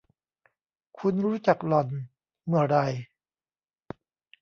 [0.99, 1.87] คุณรู้จักหล่อน
[2.45, 2.85] เมื่อไหร่?